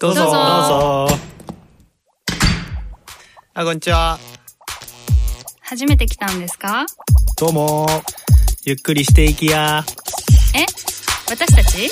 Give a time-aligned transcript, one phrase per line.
[0.00, 0.20] どうぞ。
[0.22, 1.08] どうぞ
[3.54, 4.18] あ、こんにちは。
[5.60, 6.86] 初めて来たんですか？
[7.38, 7.86] どうも。
[8.64, 9.84] ゆっくりしていきや。
[10.54, 10.64] え？
[11.28, 11.90] 私たち？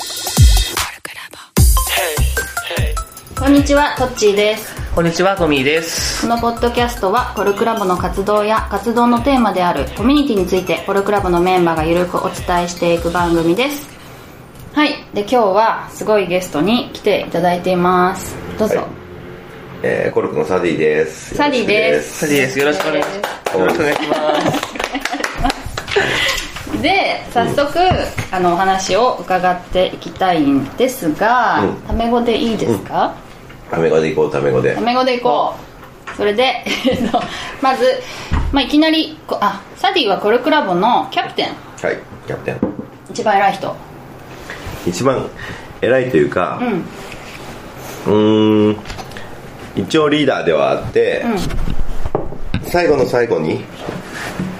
[3.37, 4.73] こんにちは、トッチーです。
[4.95, 6.21] こんにちは、トミーです。
[6.21, 13.94] このポッドキャストはコルクラボの活動や活動のテーマであるコミュニティについてコルクラボのメンバーがゆるくお伝えしていく番組ですはい
[15.15, 18.35] で今日はすごいゲストに来ていただいています。
[18.59, 18.85] どうぞ、はい。
[19.81, 21.35] えー、コルクのサディです。
[21.35, 22.19] サディです。
[22.19, 22.59] サディです。
[22.59, 23.57] よろしくお願いします。
[23.57, 24.41] よろしくお願いしま
[26.73, 26.81] す。
[26.81, 27.79] で早速、
[28.29, 31.75] あのお話を伺っていきたいんですが、うん。
[31.87, 33.15] タメ語でいいですか、
[33.71, 34.75] タメ語で行こう、タメ語で。
[34.75, 34.81] タ。
[34.81, 35.55] メ語でいこ
[36.13, 36.17] う。
[36.17, 36.43] それで、
[36.91, 37.21] えっと、
[37.61, 37.85] まず、
[38.51, 41.47] まあ、いきなりこあサディはコルクラボのキャプテン。
[41.81, 42.59] はい、キャプテン。
[43.11, 43.84] 一番偉い人
[44.85, 45.29] 一番
[45.81, 46.61] 偉いというか、
[48.07, 48.71] うん。
[48.71, 48.77] うーん、
[49.75, 51.23] 一応リーダーではあって、
[52.63, 53.63] 最後の最後に、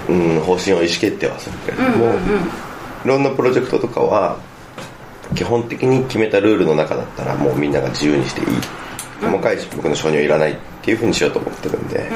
[0.10, 1.72] うん、方針を意思決定はするけ。
[1.72, 2.14] れども、
[3.06, 4.38] いろんなプロジェクトとかは、
[5.36, 8.48] 基本的に決めたルールの中だったらもうみんなが自由にしていい。
[9.22, 12.12] 細かい僕の承認はいらないっていうふうにしようと思ってるんで、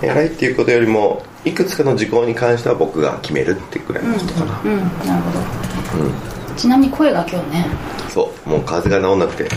[0.00, 6.10] 偉いっていうことよりもいくつかの事項に関しては僕が決めるってくらいのことかな、うんなるほど、
[6.56, 7.66] ちなみに声が今日ね。
[8.08, 9.48] そうもう風邪が治んなくて。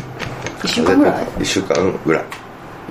[0.64, 2.24] 1週間ぐらい？1週間ぐらい。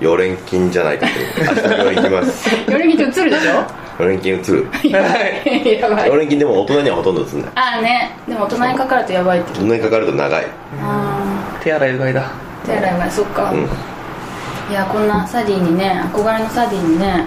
[0.00, 1.27] 溶連菌じゃないかという。
[1.48, 2.48] 明日病院行きます。
[2.70, 3.64] より見て映るでしょ？
[4.02, 4.66] 溶連菌移る。
[4.91, 6.10] やばい。
[6.10, 7.50] 溶連菌でも大人にはほとんど移んない。
[7.55, 8.16] ああね。
[8.28, 10.47] でも大人にかかるとやばいって大人にかかると長い。
[10.82, 11.20] あ
[11.62, 12.20] 手洗いうがいだ。
[12.22, 12.25] あ
[12.66, 13.69] 手洗いはそっか、うん。
[14.70, 17.27] いやこんなサディにね憧れのサディにね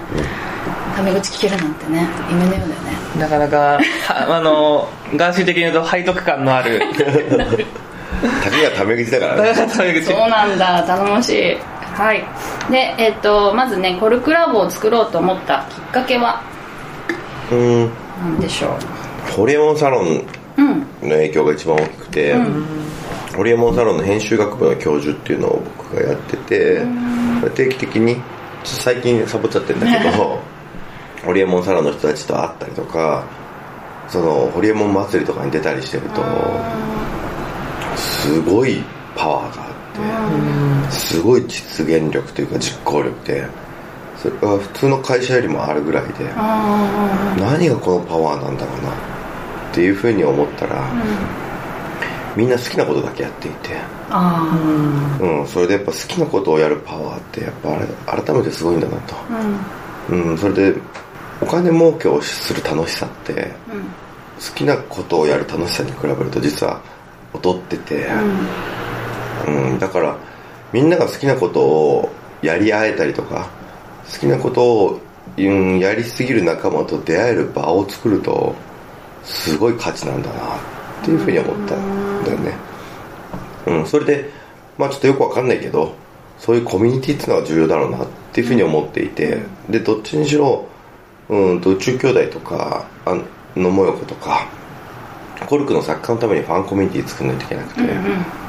[0.98, 3.20] タメ口聞けるなんてね夢のようだよね。
[3.20, 3.80] なかなか、は
[4.36, 6.82] あの、ガーシー的に言うと背徳感のある。
[8.44, 9.54] 竹がタメ口だからね。
[9.54, 10.82] タメ口そうなんだ。
[10.88, 11.58] 頼もしい。
[11.94, 12.24] はい。
[12.72, 16.42] でえっ、とまずねコルクラボを作ろうと思ったきっかけは？
[17.52, 17.92] うん。
[18.20, 18.76] 何でしょ
[19.36, 20.26] ホリエモンサロン
[20.58, 20.80] ううん。
[21.04, 22.36] の影響が一番大きくて、
[23.36, 26.82] ホリエモンサロンの編集学部の教授っていうのを僕がやってて、
[27.54, 28.20] 定期的に
[28.64, 30.40] 最近サボっちゃってるんだけど
[31.28, 33.26] ホリエモンサロンの人たちと会ったりとか
[34.08, 36.24] そのホリエモン祭りとかに出たりしてると
[37.98, 38.82] すごい
[39.14, 43.46] パワーがあってすごい実現力というか実行力で
[44.18, 50.92] それは普通の会社よりもあるぐらいであ何がこのパワーなんだろうなっていうふうに思ったら、
[52.36, 53.76] みんな好きなことだけやっていて、
[55.22, 59.16] うん、それでやっぱ好きなことをやるパワーってやっぱあれ改めてすごいんだなと、
[60.10, 60.30] うん。
[60.30, 60.82] うん、それで
[61.42, 64.08] お金儲けをする楽しさってうん。
[64.38, 66.82] 好きなことをやる楽しさに比べると実は
[67.34, 68.08] 劣ってて、
[69.48, 70.18] うん、だから
[70.72, 72.12] みんなが好きなことを
[72.42, 73.50] やり合えたりとか
[74.12, 75.00] 好きなことを、
[75.38, 78.56] うん、やりすぎる仲間と出会える場を作ると
[79.24, 80.60] すごい価値なんだなっ
[81.04, 82.54] ていうふうに思ったんだよね。
[83.66, 83.86] うん。
[83.86, 84.30] それで
[84.78, 85.96] まあちょっとよくわかんないけど
[86.38, 90.68] そういうコミュニティっていうのは重要だろうなっていうふうに思っていてでどっちにしろ
[91.30, 93.18] うんと宇宙兄弟とかあ
[93.56, 94.48] 野もよことか
[95.46, 97.82] コルクの作家のためにファンコミュニティ作らないといけなくて、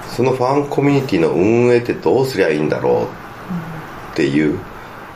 [0.09, 3.05] そのファンコミュニティの運営ってどうすりゃいいんだろう
[4.13, 4.59] っていう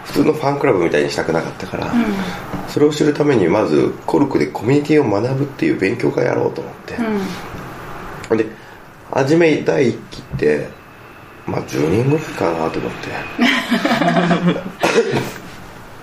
[0.05, 1.93] 普通のファンクラブみたいにしたくなかったから、
[2.69, 6.97] それを知るためにまずコルクでコミュニティを学ぶっていう勉強会やろうと思って、
[8.37, 8.47] で
[9.11, 10.69] 初め第1期って
[11.47, 13.09] まあ10人ぐらいかなと思って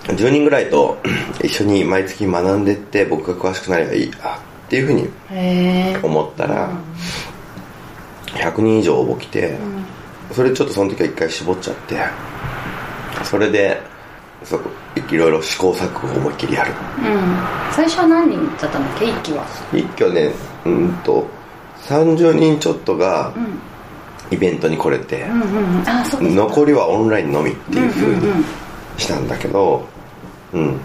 [0.04, 0.98] 10人ぐらいと
[1.44, 5.08] 一緒に毎月学んでって僕が詳しくなればいいあっていうふうに
[6.02, 6.70] 思ったら、
[8.26, 9.56] 100人以上応募来て、
[10.32, 11.96] それちょっとその時は一回絞っちゃって
[13.24, 13.80] それで
[14.44, 14.60] そう
[14.96, 16.72] いろいろ試行錯誤を思いっきりやる。
[16.98, 17.72] うん。
[17.72, 19.46] 最初は何人だったんだっけ一期は。
[19.72, 20.30] 一挙ね
[20.64, 21.26] うんと
[21.82, 23.32] 30人ちょっとが
[24.30, 26.34] イベントに来れて、うんうんうん。
[26.36, 28.44] 残りはオンラインのみっていうふうに
[29.00, 29.84] したんだけど
[30.52, 30.80] うん。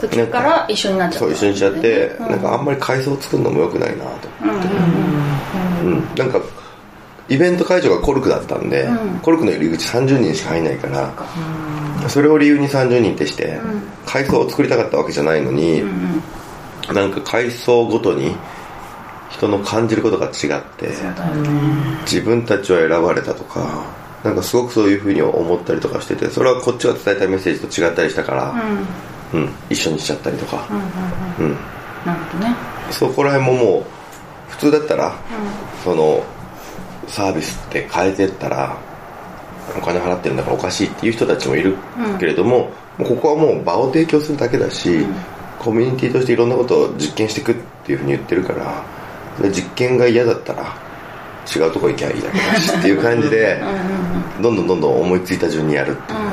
[0.00, 1.18] 途中から一緒になっちゃった。
[1.20, 2.30] そう一緒にしちゃって、うん。
[2.30, 6.40] なんかあんまり階層作るのもよくないなと思って、うんなんか
[7.28, 9.18] イベント会場がコルクだったんで、うん。
[9.20, 13.58] コルクの入り口30人しか入んないから、それを理由に30人ってして、
[14.04, 15.82] 階層を作りたかったわけじゃないのに、
[16.92, 18.36] なんか階層ごとに
[19.30, 20.92] 人の感じることが違って、
[22.02, 23.86] 自分たちは選ばれたとか
[24.26, 28.54] なんかすごくそういうふうに思ったりとかしててそれはこっちが伝えたいメッセージと違ったりしたから、
[29.32, 29.48] うん。
[29.70, 30.66] 一緒にしちゃったりとか、
[31.38, 31.56] うん
[32.04, 32.54] なるほどね。
[32.90, 33.84] そこら辺ももう
[34.50, 35.16] 普通だったら、
[35.82, 36.24] その
[37.08, 38.76] サービスって変えてったら
[39.76, 41.76] お金払ってるんだからおかしいっていう人たちもいる
[42.20, 45.04] けれども、もうここはもう場を提供するだけだし、
[45.58, 48.84] コミュニティとしていろんなことを実験していくっていうふうに言ってるから
[49.42, 50.85] で実験が嫌だったら
[51.54, 53.60] 違うとこ行きゃいいだけだしっていう感じで
[54.42, 56.26] どんどんどんどん思いついた順にやるっていう、うん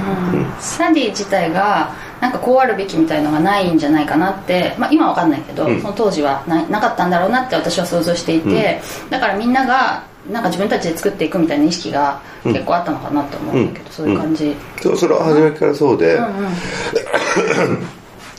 [0.60, 5.81] スタディ自体がなんかこうあるべきみたいのがないんじゃないかなって、まあ、今は分かんないけど、うん。
[5.81, 8.80] その当時はななかったんだろうなって私は想像していて、
[9.10, 16.25] だからみんながなんか自分たちで作っていくみたいな意識が結構あったのかなって思うんだけど、そういう感じ、そうそれは初めからそうで、うん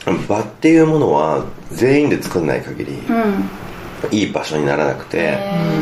[0.07, 0.27] うん。
[0.29, 3.51] 場っていうものは全員で作んない限り、うん
[4.11, 5.75] いい場所にならなくて、え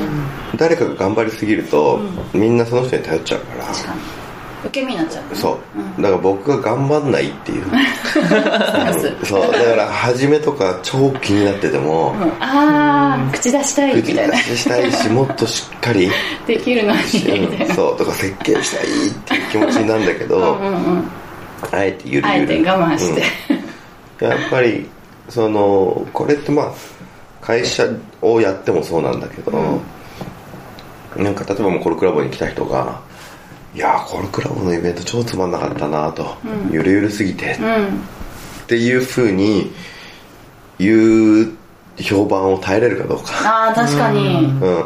[0.57, 2.01] 誰かが頑張りすぎると、
[2.33, 3.65] みんなその人に頼っちゃうから。
[4.65, 5.59] 受け身になっちゃうそ
[5.99, 6.03] う。
[6.03, 7.65] だから僕が頑張んないっていう。
[7.65, 9.53] 探 すそう。
[9.53, 12.33] だから初めとか超気になってても、うん。
[12.41, 14.37] ああ、口出したいみ口たいな。
[14.37, 16.11] 出ししたいしもっとしっかり
[16.47, 16.99] できるのに
[17.41, 17.75] みたいな。
[17.75, 17.97] そう。
[17.97, 21.09] とか設計したいっていう気持ちになるんだけど、うんうんうん。
[21.73, 23.23] あえてゆるあえゆるて我慢して、
[24.21, 24.29] うん。
[24.29, 24.87] やっぱり
[25.29, 26.73] そのこれってまあ
[27.43, 27.85] 会社
[28.23, 29.81] をやってもそうなんだけど、
[31.17, 33.01] なんか例えばもうコルクラボに来た人が
[33.75, 36.37] 「いやーコルクラボのイベント超つまんなかったな」と、
[36.71, 37.87] ゆるゆるすぎて」うん。
[37.87, 39.73] っていうふうに
[40.79, 41.53] 言う
[41.99, 43.25] 評判を耐えれるかどうか。
[43.45, 44.45] ああ確かに。
[44.47, 44.85] うん。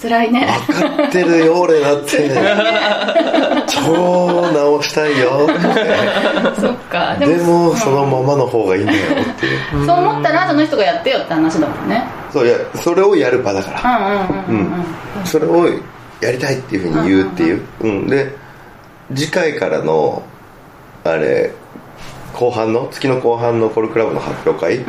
[0.00, 0.46] 辛いね。
[0.66, 2.28] 分かってるよ俺だって
[3.74, 5.48] 超直したいよ。
[6.60, 7.16] そっか。
[7.18, 9.86] でもそのままの方がいいんだよっていう。
[9.86, 12.04] そう思ったらその人がやってよって話だもんね。
[12.32, 14.50] そういやそれをやる場だから。
[14.50, 14.74] うんうんうんうん
[15.20, 15.26] うん。
[15.26, 15.66] それを
[16.20, 18.34] やりたいっていうふうに言うっていう、うん、で
[19.14, 20.22] 次回からの
[21.04, 21.52] あれ
[22.32, 24.84] 後半の月の後半のコルクラブの発表会、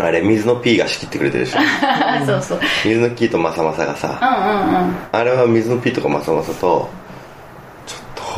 [0.00, 1.58] あれ水野 P が仕切ってくれてるでしょ。
[1.60, 2.60] あ そうそう。
[2.84, 4.96] 水野 P とマサマサがさ、うんうんうん。
[5.12, 6.90] あれは水野 P とかマサマサとちょっと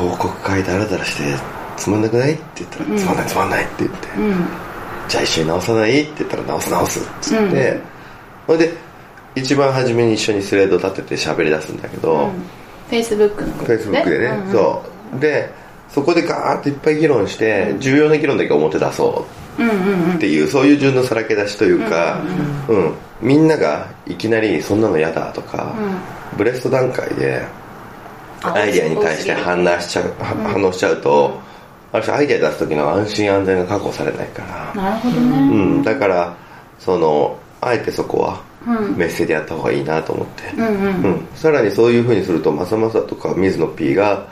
[0.00, 1.22] 報告会ダラダラして
[1.76, 2.32] つまんなくない？
[2.32, 4.46] って言ったら、つまんないつまんないって言って、うん。
[5.08, 6.02] じゃあ一緒に直さない？
[6.02, 7.00] って言ったら直す直す。
[7.00, 7.80] っつって、
[8.46, 8.74] それで
[9.34, 12.30] 一番初めに一緒にスレッド立てて喋り出すんだけど、
[12.88, 14.52] フェイスブックのフェイスブックでね、うんうん。
[14.52, 14.82] そ
[15.16, 15.20] う。
[15.20, 15.52] で
[15.88, 19.26] そこでガーッといっぱい議論して、重要な議論だけ表出そ
[19.58, 19.62] う。
[19.62, 20.14] うんうんうん。
[20.14, 22.20] っていうそういう順のさらけ出しというか、
[22.68, 25.74] うんみんながいきなりそんなの嫌だとか、
[26.38, 27.59] ブレスト段階であ
[28.42, 31.38] アイデアに対して反応しちゃう、は反応しちゃうと、
[31.92, 35.30] ある種アイデア出す時の安心安全が確保されないから、なるほどうね
[35.80, 36.36] ん、だから
[36.78, 38.96] そのあえてそこはうん。
[38.96, 41.02] メッセでやった方がいいなと思って、うんうん。
[41.02, 44.28] うん、さらにそういうふうにするとまさまさとか水野 P が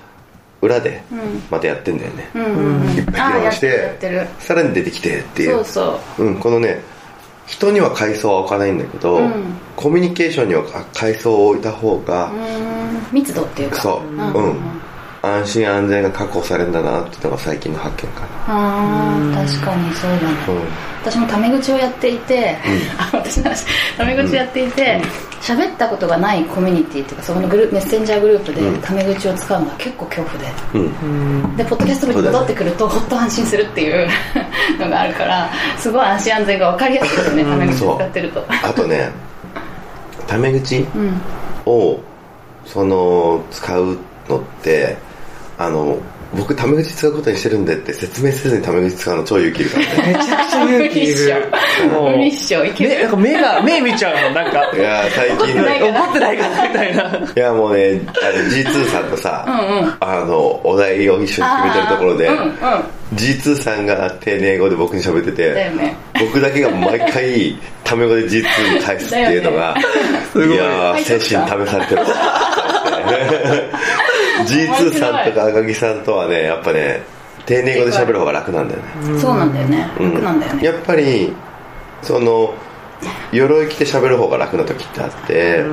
[0.61, 1.03] 裏で
[1.51, 2.91] またやってんだよね、うんうんうん。
[2.91, 5.59] いっぱい議論してさらに出てきてっていう。
[5.59, 6.27] るそうそう。
[6.27, 6.83] うん、このね
[7.47, 9.33] 人には階層は置かないんだけど、うん。
[9.75, 12.78] コミュニケーションには階層を置いた方が、うーん
[13.13, 13.81] 密度っていうか。
[13.81, 14.57] そう、うん。
[15.21, 18.29] 安心安全が確保されるんだなっていうのが最近の発見かな。
[18.47, 20.35] あー確かにそうだね、
[21.03, 22.57] 私もタメ口をやっていて、
[22.99, 23.65] あ 私の話。
[23.97, 25.01] タメ口やっていて
[25.41, 28.81] 喋、ったことがないコミュニティっていうかそこのグループメッセンジャーグループでうん。
[28.81, 30.51] タメ口を使うのが結構恐怖で。
[30.75, 31.57] うん。
[31.57, 34.09] でポッドキャスト部に戻ってくるとほっと安心するっていう
[34.79, 38.45] のがあるからすごい安心安全が分かりやすいですよねタメ口を使ってると。
[38.63, 39.11] あとね
[40.29, 41.21] タメ口うん。
[41.67, 41.99] を
[42.73, 43.99] その使う
[44.29, 44.97] のって
[45.57, 45.99] あの
[46.37, 50.13] 僕タメ口使うことにしてるんでって説明せずにタメ口使うの超勇気いるからね。
[50.13, 51.35] めちゃくちゃ勇気いる。
[51.91, 52.11] もう。
[52.11, 54.71] 無理っしょいける目なんか目が目見ちゃうもんなんか。
[54.77, 57.03] いや最近怒ってないね怒ってないかなみたいな。
[57.03, 59.45] いやもうねあの G2 さんとさ、
[60.01, 62.55] あのお題を一緒に決めてるところで、うんうん。
[63.15, 65.97] G2 さんが丁寧語で僕に喋ってて、ね。
[66.21, 69.75] 僕だけが毎回タメ語で G2 に返すっていうのが、
[70.35, 72.48] ごいいやー 精神試されてるわ
[74.47, 77.03] G2 さんとか赤木さんとはねやっぱね
[77.47, 79.89] 丁寧語で喋る方が楽なんだよね、そうなんだよね。
[79.99, 80.13] うん。
[80.15, 80.65] 楽なんだよね。
[80.65, 81.33] やっぱり
[82.03, 82.53] その
[83.33, 85.65] 鎧着て喋る方が楽な時ってあって、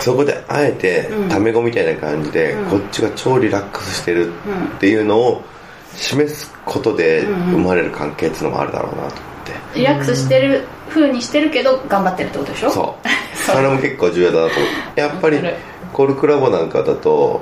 [0.00, 4.32] そこであえてタメ語みたいな感じで、こっちが超リラックスしてる
[4.76, 5.42] っていうのを
[5.94, 9.12] 示すことで生まれる関係っていうのもあるだろうなと思っ
[9.44, 12.70] て、リラックスしてる風にしてるけど頑張ってるってことでしょ？
[12.70, 13.08] そう。
[13.36, 15.38] それも結構重要だなと思ってやっぱり
[15.96, 17.40] コルクラボなんかだと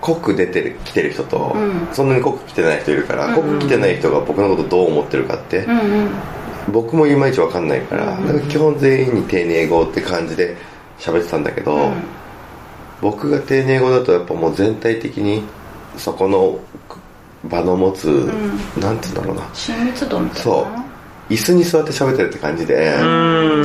[0.00, 1.88] 濃く出てる来てる人と、うん。
[1.92, 3.34] そんなに濃く来てない人いるから、うん。
[3.34, 6.08] 濃く来てない人が僕のことどう思ってるかって、うんうん。
[6.72, 10.56] 僕もいまいち分かんないから,、だから基本全員に丁寧語って感じで
[11.00, 11.94] 喋ってたんだけど、うん。
[13.00, 15.42] 僕が丁寧語だとやっぱもう全体的に
[15.96, 16.60] そこの
[17.42, 18.06] 場の持つ、
[18.80, 19.50] なんつうんだろうな。
[19.52, 20.42] 親密度みたいな。
[20.44, 20.90] そう。
[21.34, 22.92] 椅子に座って喋ってるって感じで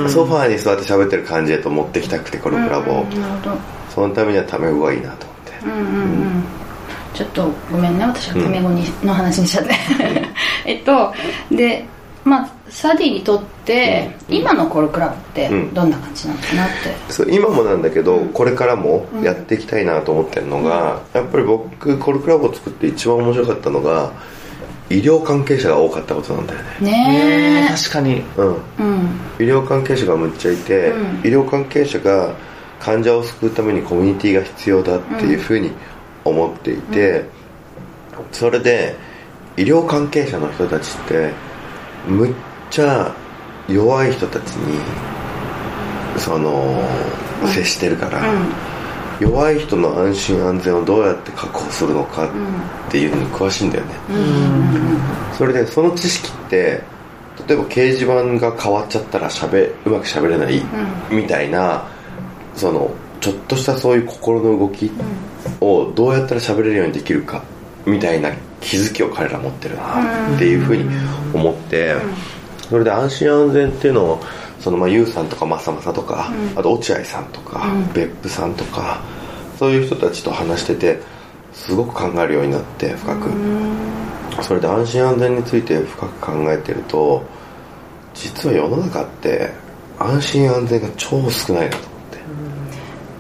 [0.08, 6.44] ソファーに座って喋ってる感じへと持ってきたくてコルクラボを、なるほどそのためにはタメ語がいいなと思って、うんうんうん。
[7.14, 9.74] ちょっとごめんね私はタメ語に、の話にしちゃって。
[10.66, 11.14] えっと
[11.50, 11.86] で
[12.26, 15.74] まあサディにとって、今のコルクラブってうん。
[15.74, 24.12] どんな感じなのかなって、そう今もなんだけど、これからもやっていきたいなと思ってるのが、やっぱり僕コルクラボを作って一番面白かったのが
[24.90, 27.62] 医療関係者が多かったことなんだよね。
[27.62, 28.24] ね確かに。
[28.38, 28.56] うん。
[28.80, 29.46] えうん。
[29.46, 31.20] 医療関係者がむっちゃいて、うん。
[31.20, 32.34] 医療関係者が
[32.86, 35.72] 患者を救うためにコミュニティが必要だっていうふうに
[36.24, 37.26] 思っていて、
[38.32, 38.96] それで
[39.58, 41.34] 医療関係者の人たちって
[42.08, 42.34] むっ
[42.70, 43.12] ちゃ
[43.68, 44.80] 弱い人たちに
[46.20, 46.80] その、
[47.48, 48.22] 接してるから、
[49.20, 53.96] 弱い人の安心安全をどうやって確保するのかっていうのに詳しいんだよね、
[55.36, 56.84] それでその知識って
[57.48, 60.62] 例えば掲示板が変わっちゃったらしゃべうまくしゃべれない
[61.10, 61.84] みたいな、
[62.56, 64.92] そのちょっとしたそういう心の動き
[65.62, 67.44] をどうやったら喋れるようにできるか
[67.86, 68.32] みたいな
[68.62, 70.86] 気づきを彼ら持ってるなっていうふうに
[71.34, 71.96] 思って、
[72.70, 74.24] それで安心安全っていうのを
[74.60, 79.02] そのまあユウさんとかマサマサとか、あと落合さんとか、別府さんとか
[79.60, 81.00] そういう人たちと話してて
[81.54, 83.30] すごく考えるようになって深く。
[84.42, 87.24] それで安心安全について深く考えてると
[88.14, 89.52] 実は世の中って
[89.98, 91.95] 安心安全が超少ないなと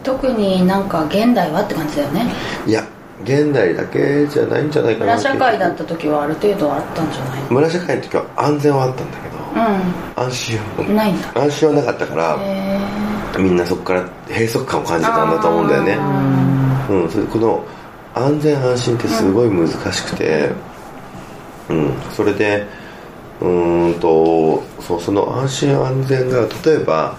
[0.06, 2.26] 特になんか現代はって感じだよね。
[2.68, 2.84] いや
[3.24, 5.16] 現代だけじゃないんじゃないかな。
[5.18, 7.42] 村社会だった時はある程度あったんじゃない？
[7.42, 9.36] の村社会の時は安全はあったんだけど
[10.22, 11.32] 安心はないんだ。
[11.36, 12.80] 安心はなかったからへ
[13.40, 15.98] みんなそこから閉塞感を感じてたんだと思うんだよね。
[16.90, 17.66] うん、それこの
[18.14, 20.50] 安全安心ってすごい難しくて
[21.70, 22.66] うん、それで
[23.42, 27.18] うーんとそうその安心安全が例えば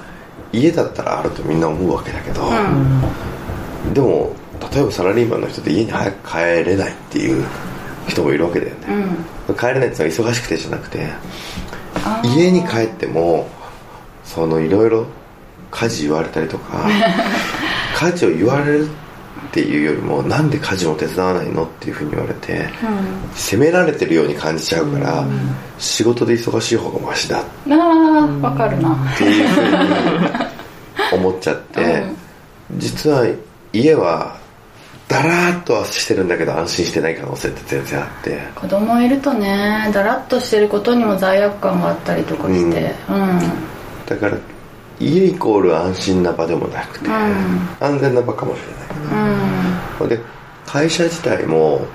[0.53, 2.43] 家だったらあるとみんな思うわけだけど、
[3.93, 4.35] でも
[4.73, 6.39] 例えばサラリーマンの人で家に早く帰
[6.69, 7.45] れないっていう
[8.09, 8.79] 人もいるわけだよね、
[9.59, 11.07] 帰れないっていうのは忙しくてじゃなくて
[12.25, 13.49] 家に帰っても
[14.25, 15.07] そのいろいろ
[15.71, 16.87] 家事言われたりとか
[17.97, 19.06] 家事を言われるって
[19.61, 22.69] いうよりもなんで家事も手伝わないのっていうふうに言われて、
[23.35, 25.25] 責められてるように感じちゃうから、
[25.79, 32.05] 仕事で忙しい方がマシだっああ分かるなていうふうに思っちゃって、
[32.77, 33.27] 実は
[33.73, 34.37] 家は
[35.09, 38.41] だらーっとはしてるんだけど安心してない可能性って全然あって。
[38.55, 42.95] 子供いるとねだらっとしてることにも罪悪感があったりとかして。
[43.09, 43.41] うん、
[44.07, 44.37] だから
[44.99, 47.11] 家イコール安心な場でもなくて、
[47.81, 48.86] 安全な場かもしれない
[49.99, 50.21] けど、で
[50.67, 51.87] 会社自体も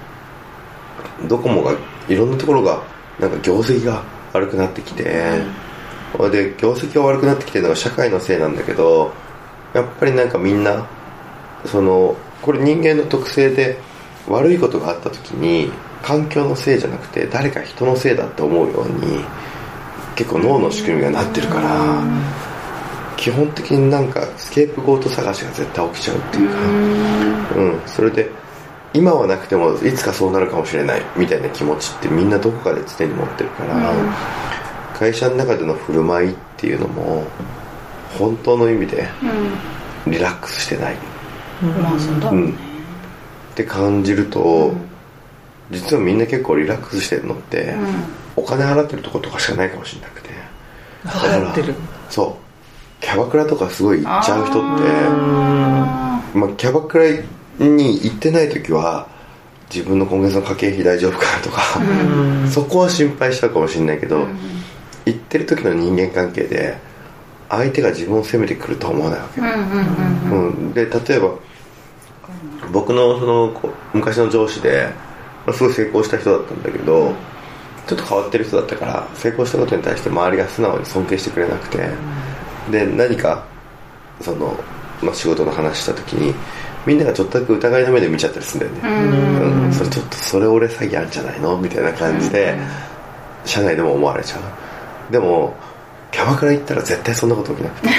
[1.27, 1.75] ドコモが
[2.07, 2.83] いろんなところが
[3.19, 4.03] なんか業績が
[4.33, 9.13] 悪くなってきて、で業績が悪くなってきてるのが社会のせいなんだけど
[9.73, 10.87] やっぱりなんかみんな
[11.65, 13.77] そのこれ人間の特性で
[14.27, 19.23] 悪いことがあった時に環境のせいじゃなくて誰か人のせいだって思うように
[20.15, 22.03] 結構脳の仕組みがなってるから
[23.21, 26.55] 基本的になんかスケープゴート探しが絶対起きちゃうっていうか。
[27.55, 27.81] うん。
[27.85, 28.31] それで
[28.95, 33.93] 今はなくてもいつかそうなるかもしれないみたいな気持ちってみんなどこかで常に持ってるから、
[34.97, 37.23] 会社の中での振る舞いっていうのも
[38.17, 39.07] 本当の意味で
[40.07, 40.95] リラックスしてない、
[42.31, 42.49] うん。
[42.49, 42.53] っ
[43.53, 44.73] て感じると、
[45.69, 47.75] 実はみんな結構リラックスしてるのって、
[48.35, 50.29] お金払ってるとことかしかないかもしれなくて。
[51.05, 51.75] 払ってる。
[52.09, 52.50] そう
[53.01, 54.83] キャバクラとかすごい行っちゃう人って
[56.33, 57.05] まあ、キャバクラ
[57.59, 59.07] に行ってない時は
[59.73, 61.61] 自分の今月の家計費大丈夫かなとか、
[62.49, 64.27] そこは心配したかもしれないけど、
[65.05, 66.77] 行ってる時の人間関係で
[67.49, 71.35] 相手が自分を責めてくるとは思わないわけ、うんで例えば
[72.71, 74.87] 僕のその昔の上司で、
[75.45, 77.13] まあ、すごい成功した人だったんだけど、
[77.87, 81.89] ちょっと変わってる人だったから成功したことに対して周りが素直に尊敬してくれなくて、
[82.71, 83.43] で何か
[84.21, 84.57] その、
[85.01, 86.33] まあ、仕事の話した時に
[86.85, 89.11] みんながちょっとだけ疑いの目で見ちゃったりするんだよね、
[89.65, 89.73] うん。
[89.73, 91.57] それちょっとそれ俺詐欺あるんじゃないの？
[91.57, 92.55] みたいな感じで、
[93.45, 95.11] 社内でも思われちゃう。
[95.11, 95.53] でも
[96.11, 97.89] キャバクラ行ったら絶対そんなこと起きなくて。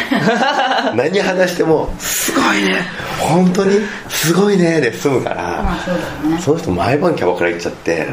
[0.97, 2.81] 何話しても「すごいね。
[3.21, 3.81] 本当に？
[4.09, 6.43] すごいね」で済むから、まあそうだよね。
[6.43, 8.07] その人毎晩キャバクラ行っちゃって、へ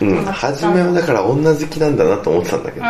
[0.00, 2.86] えうん、初めはだから女好きなんだなと思ってたんだけど、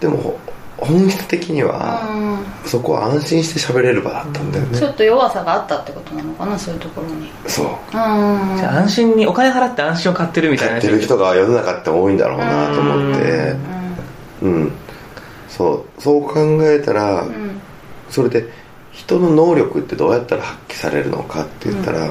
[0.00, 0.36] でも
[0.78, 2.08] 本質的には、
[2.64, 7.30] そこは安心して喋れる場だったんだよね、ちょっと弱さがあったってことなのかなそういうところに。
[7.46, 7.66] そう。
[7.66, 7.92] うん。
[7.92, 13.56] じゃあ安心にお金払って安心を買ってるみたいなやってる人が世の中って多いんだろうなと思って、
[14.42, 14.72] うん。
[15.48, 16.00] そう。
[16.00, 17.60] そう考えたら、ん。
[18.08, 18.48] それで
[18.92, 22.10] 人の能力ってどうやったら発揮されるのかって言ったら、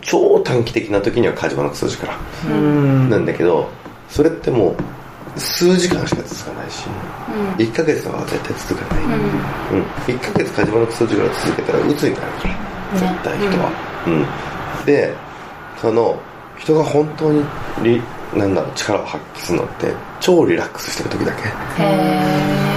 [0.00, 2.12] 超短期的な時には火事場のクソ力
[2.46, 3.10] うん。
[3.10, 3.68] なんだけど
[4.08, 4.76] それってもう
[5.38, 6.86] 数時間しか続かないし、
[7.58, 9.82] 1ヶ月とかは絶対続かない、うん。
[10.06, 12.54] 1ヶ月火事場のクソ力続けたら鬱になるから
[12.94, 13.70] 絶対人は、
[14.06, 14.86] うん。
[14.86, 15.14] で
[15.80, 16.18] その
[16.58, 17.44] 人が本当に
[17.82, 18.02] リ
[18.36, 21.48] なんだろう力を発揮するのって超リラックスしてる時だけ。
[21.82, 22.68] へ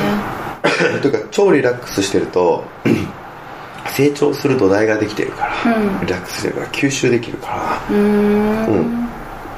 [1.01, 2.63] というか超リラックスしてると
[3.93, 5.99] 成長する土台ができてるから、うん。
[6.05, 7.95] リラックスしてるから吸収できるから。
[7.95, 9.07] うん。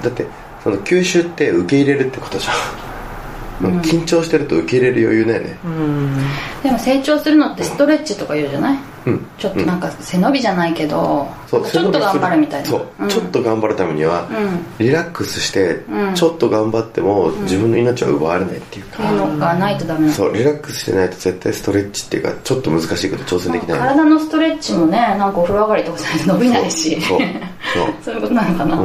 [0.01, 0.25] だって
[0.63, 2.53] その吸収って受け入れるってことじゃん、
[3.59, 5.57] 緊張してると受け入れる余裕ないね。
[5.63, 6.17] うん。
[6.63, 8.79] でも成長するのってストレッチとか言うじゃない？
[9.05, 9.25] うん。
[9.37, 12.69] ちょっとなんか背伸びじゃないけど、そうちょっと頑張るみたいな。
[12.69, 13.09] そう、ん。
[13.09, 14.85] ちょっと頑張るためには、うん。
[14.85, 16.15] リラックスして、うん。
[16.15, 20.13] ちょっと頑張っても自分の命は奪われないっていうか、うのがないとダメなの。
[20.13, 23.79] そうリラックスしてないと絶対ストレッチっていうかちょっと難しいけど挑戦できない。
[23.79, 27.01] 体のストレッチもねなんかお風呂上がりとかじゃないと伸びないし。
[27.01, 27.19] そう
[28.03, 28.15] そう。
[28.15, 28.79] いうことなのかな、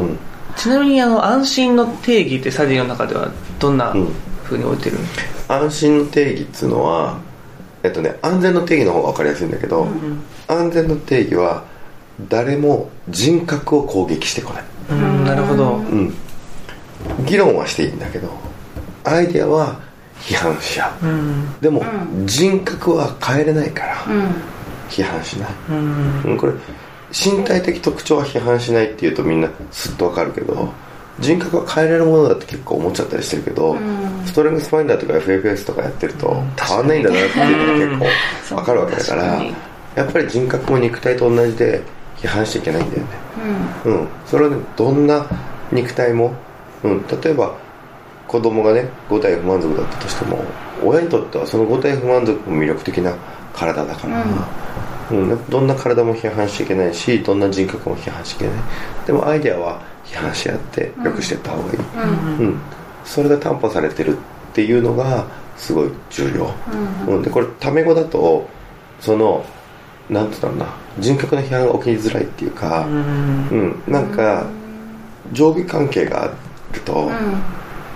[0.56, 3.94] ちなみにあの安心の定義ってサディの中ではどんな
[4.48, 4.98] ふうに置いてる？
[4.98, 5.04] の、
[5.48, 7.20] 安心の定義っつうのは
[7.82, 9.86] えっとね安全の定義の方が分かりやすいんだけど、
[10.46, 11.64] 安全の定義は
[12.28, 14.64] 誰も人格を攻撃してこない。
[14.90, 15.76] うん、なるほど。
[15.76, 16.14] うん。
[17.26, 18.28] 議論はしていいんだけど
[19.04, 19.80] アイデアは
[20.20, 21.60] 批判し合う、うん。
[21.60, 21.84] でも、
[22.24, 24.22] 人格は変えれないから、うん。
[24.88, 26.22] 批判しない、うん。
[26.24, 26.54] うん、これ
[27.10, 30.72] 身体的特徴は批判しないっていうとみんなすっとわかるけど
[31.20, 33.76] 人格は変えられるものだって結構思っちゃったりしてるけど、
[34.24, 39.42] ストレングスファインダーとか FFS とかやってると変わんないんだなっていうのが結構わかるわけだから、
[39.96, 41.82] やっぱり人格も肉体と同じで
[42.16, 43.08] 批判しちゃいけないんだよね。
[43.84, 44.08] うん。
[44.26, 45.26] それはねどんな
[45.72, 46.32] 肉体も、
[46.84, 47.56] うん、例えば
[48.26, 50.44] 子供がね五体不満足だったとしても
[50.84, 53.14] 親にとってはその五体不満足も魅力的な
[53.54, 54.24] 体だから、
[55.10, 55.50] うん。
[55.50, 58.64] どんな体も批判しちゃいけないしどんな人格も批判しちゃいけない。
[59.06, 61.78] でもアイデアは批判し合って良くしていった方がいい、
[62.40, 62.60] うん。
[63.04, 64.20] それが担保されてるっ
[64.54, 66.50] ていうのがすごい重要、
[67.06, 67.22] うん。
[67.22, 68.48] でこれタメ語だと
[69.00, 69.44] その
[70.08, 70.88] なんて言うんだろうな。
[70.98, 74.46] 人格の批判が起きづらいっていうか、うん、なんか
[75.32, 77.10] 上下関係があると,、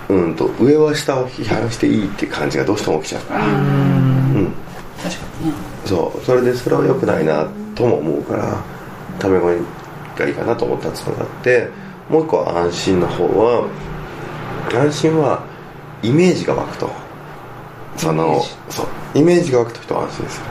[0.09, 4.53] うん、と上は下を批判していいっていう感じがどうしても起きちゃうから、うん。
[5.01, 5.53] 確かにね。
[5.85, 6.25] そう。
[6.25, 8.63] それでそれは良くないなとも思うから
[9.19, 9.53] タメ語が
[10.27, 11.69] いいかなと思ったっていうのがあって
[12.09, 13.67] もう一個は安心の方は
[14.73, 15.43] 安心は
[16.01, 16.89] イメージが湧くと。
[17.97, 18.87] そのそう。
[19.15, 20.45] イメージが湧くと人は安心する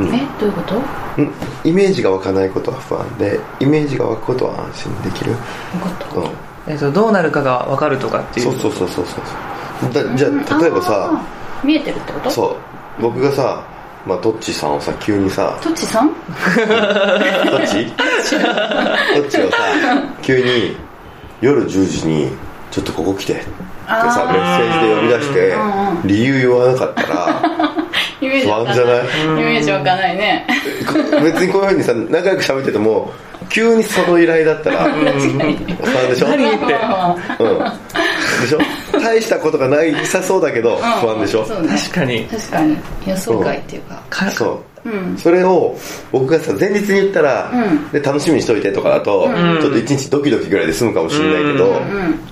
[0.00, 0.40] え？
[0.40, 0.76] どういうこと？
[1.18, 1.30] うん。
[1.64, 5.32] イメージが湧かないことは不安でイメージが湧くことは安心できる、
[5.72, 6.20] 分かった。
[6.20, 6.30] うん、
[6.66, 9.24] えっと、どうなるかが分かるとかっていうそうそうそうそう
[9.80, 11.22] そうだじゃあ例えばさ
[11.62, 12.30] 見えてるってこと？
[12.30, 12.56] そ
[12.98, 13.02] う。
[13.02, 13.64] 僕がさ、
[14.04, 16.08] まあ、トッチーさんをさ急にさトッチさん。
[16.10, 17.92] トッチ？
[18.30, 19.56] トッチをさ
[20.22, 20.76] 急に
[21.40, 22.30] 夜10時に
[22.70, 23.42] 「ちょっとここ来て」って
[23.84, 27.42] さメッセージで呼び出してうん理由言わなかったら
[28.22, 28.40] 不安
[28.72, 29.40] じゃない？
[29.40, 30.46] イメージわかんないね。
[31.24, 33.10] 別にこういうふうにさ仲良く喋ってても
[33.48, 36.28] 急にその依頼だったら 不安でしょ？
[36.28, 38.60] 何言ってうん、でしょ？
[39.00, 41.68] 大したことがないさそうだけど不安でしょ、そうね。
[41.76, 42.24] 確かに。
[42.26, 42.76] 確かに。
[43.08, 44.00] 予想外っていうか。
[44.08, 45.16] かそう、うん。
[45.16, 45.76] それを
[46.10, 47.90] 僕がさ前日に言ったら、うん。
[47.90, 49.28] で楽しみにしといてとかだと、
[49.60, 51.78] ちょっと一日ドキドキぐらいで済むかもしれないけど、ん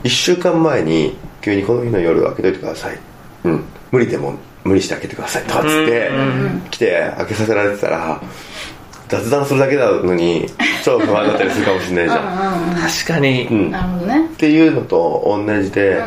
[0.03, 2.99] 1週間前に急にこの日の夜開けといてください、
[3.45, 4.35] うん、無理でも
[4.65, 6.11] 無理して開けてくださいとかっつって、
[6.71, 8.21] 来て開けさせられてたら
[9.11, 10.47] 雑談するだけなのに
[10.85, 13.71] 超不安だったりするかもしれないじゃん、確かに、うん。
[13.71, 14.21] なるほどね。
[14.21, 16.03] っていうのと同じで、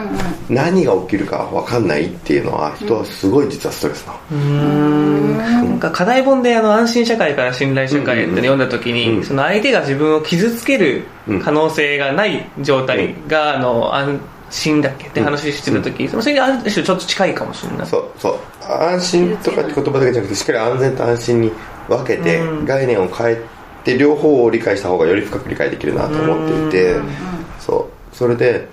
[0.49, 5.79] 何が起きるか分かんないっていうのは人はすごい実はストレスなの、なん。
[5.79, 11.03] か課題本であの安心社会から信頼社会って読んだ時に、うんその相手が自分を傷つける
[11.43, 17.87] 可能性がない状態が、あの安心だっけって話してた時、そのそれにある種ちょっと近いかもしれない。
[17.87, 18.35] そうそう。
[18.71, 21.51] 安心とかって言葉だけじゃなくてしっかり安全と安心に
[21.87, 22.65] 分けて、うん。
[22.65, 23.41] 概念を変え
[23.83, 26.95] て両方を理解した方がより深く理解できるなと思っていて、
[27.59, 28.15] そう。
[28.15, 28.67] それで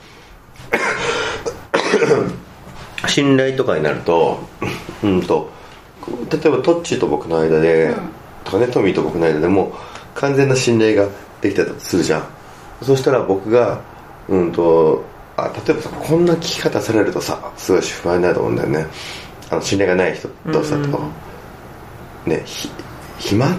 [3.08, 4.40] 信頼とかになると
[5.02, 5.50] うんと
[6.30, 7.94] 例えばトッチーと僕の間で、
[8.44, 9.72] とかねトミーと僕の間でも
[10.14, 11.08] 完全な信頼が
[11.40, 12.24] できたとするじゃん。
[12.82, 13.80] そしたら僕が
[14.28, 15.02] うんと
[15.36, 18.86] あ例えばさこんな聞き方されるとさすごい不安になると思うんだよね。
[19.50, 21.00] あの信頼がない人とさと、
[22.26, 22.70] ねひ
[23.20, 23.54] 暇っ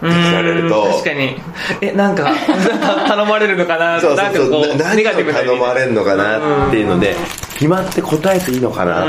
[0.00, 1.40] て聞かれるとうん確かに。
[1.80, 2.30] えなんか
[3.08, 4.00] 頼まれるのかな？
[4.00, 4.24] そうそうそう。
[4.24, 7.14] なんかこうな何をネガティブな頼まれるのかなっていうので
[7.58, 9.04] 暇って答えていいのかなっ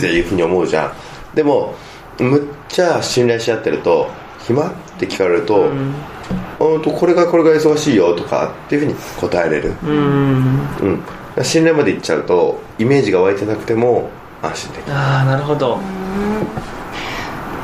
[0.00, 0.92] ていうふうに思うじゃん。
[1.34, 1.74] でも
[2.18, 4.08] むっちゃ信頼し合ってると
[4.46, 5.68] 暇って聞かれると,、
[6.60, 6.82] うん。
[6.82, 9.72] とこれがこれが忙しいよとかっていうふうに答えれる。
[9.84, 10.68] うん。
[11.36, 11.44] うん。
[11.44, 14.10] 信頼までいっちゃうとイメージが湧いてなくても
[14.42, 14.92] 安心できる。
[14.94, 15.78] ああなるほど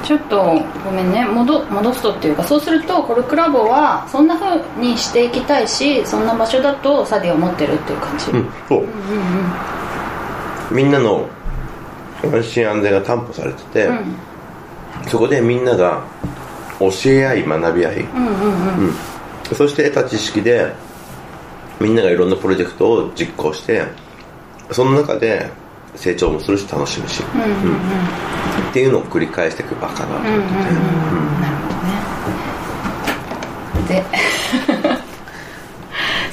[0.08, 1.22] ちょっとごめんね。
[1.26, 8.86] 戻戻すとっていうかそうするとコルクラボはそんなふうにしていきたいしそんな場所だとサディを持ってるっていう感じ、うんそう、
[10.74, 11.28] みんなの
[12.22, 14.16] 安心安全が担保されてて、うん。
[15.08, 16.02] そこでみんなが
[16.80, 18.86] 教え合い学び合い、うんうんうん。
[18.86, 18.94] うん。
[19.54, 20.72] そして得た知識で
[21.80, 23.84] みんながいろんなプロジェクトを実行して
[24.70, 25.50] その中で
[25.96, 27.48] 成長もするし楽しむし、うんうん。
[27.48, 28.37] うん
[28.70, 30.58] っていうのを繰り返していく場かなと思ってて、うんうん。
[30.58, 31.40] うん。
[31.40, 31.74] なるほど
[33.82, 33.88] ね。
[33.88, 34.04] で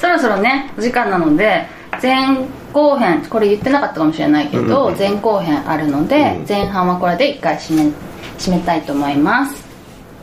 [0.00, 1.66] そろそろねお時間なので
[2.02, 2.36] 前
[2.72, 6.46] 後編これ言ってなかったかもしれないけど、うんうん前後編あるので、うん。
[6.48, 7.92] 前半はこれで一回締め
[8.38, 9.66] 締めたいと思います。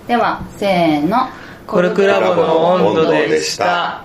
[0.07, 1.27] ではせーの。
[1.65, 4.03] コルクラボの温度でした。